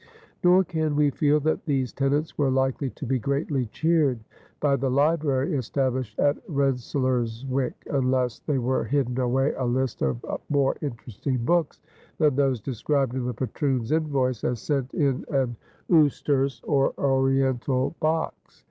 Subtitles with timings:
[0.43, 4.19] Nor can we feel that these tenants were likely to be greatly cheered
[4.59, 10.19] by the library established at Rensselaerswyck, unless there were hidden away a list of
[10.49, 11.81] more interesting books
[12.17, 15.55] than those described in the patroon's invoice as sent in an
[15.91, 18.59] oosterse, or oriental, box.